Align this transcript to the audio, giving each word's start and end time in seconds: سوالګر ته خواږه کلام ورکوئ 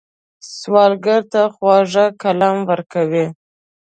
سوالګر 0.57 1.21
ته 1.31 1.41
خواږه 1.55 2.05
کلام 2.21 2.57
ورکوئ 2.69 3.25